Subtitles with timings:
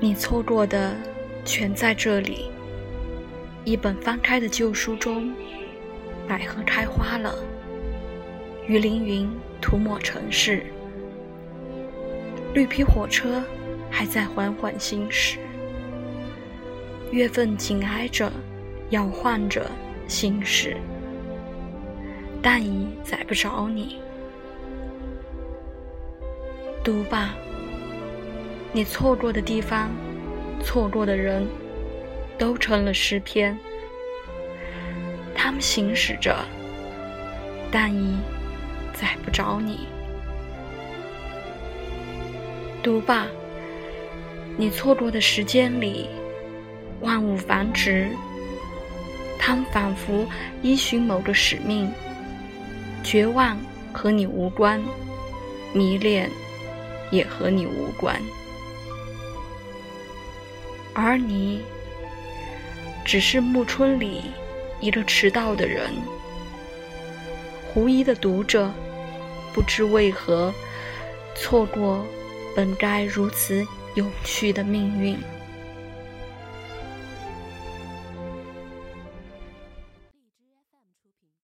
[0.00, 0.94] 你错过的
[1.44, 2.50] 全在这里。
[3.64, 5.32] 一本翻开的旧书中，
[6.28, 7.34] 百合开花了，
[8.66, 9.28] 雨淋云
[9.60, 10.64] 涂抹城市，
[12.54, 13.42] 绿皮火车
[13.90, 15.38] 还在缓缓行驶，
[17.10, 18.32] 月份紧挨着，
[18.90, 19.68] 摇晃着
[20.06, 20.76] 行驶，
[22.40, 23.98] 但已载不着你。
[26.82, 27.34] 读吧，
[28.72, 29.90] 你错过的地方，
[30.62, 31.46] 错过的人。
[32.38, 33.58] 都成了诗篇，
[35.34, 36.36] 他们行驶着，
[37.68, 38.16] 但已
[38.94, 39.88] 载不着你。
[42.80, 43.26] 读吧，
[44.56, 46.08] 你错过的时间里，
[47.00, 48.08] 万物繁殖，
[49.36, 50.24] 他们仿佛
[50.62, 51.90] 依循某个使命，
[53.02, 53.58] 绝望
[53.92, 54.80] 和你无关，
[55.72, 56.30] 迷恋
[57.10, 58.22] 也和你无关，
[61.00, 61.62] 而你。
[63.04, 64.24] 只是暮春里
[64.80, 65.90] 一个迟到的人，
[67.72, 68.70] 狐疑的读者，
[69.54, 70.52] 不知为何
[71.34, 72.04] 错过
[72.54, 75.16] 本该如此有趣的命运。